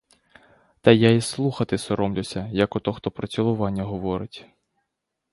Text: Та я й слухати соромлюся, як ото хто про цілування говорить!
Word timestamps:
Та 0.81 0.91
я 0.91 1.09
й 1.09 1.21
слухати 1.21 1.77
соромлюся, 1.77 2.49
як 2.53 2.75
ото 2.75 2.93
хто 2.93 3.11
про 3.11 3.27
цілування 3.27 3.83
говорить! 3.83 4.45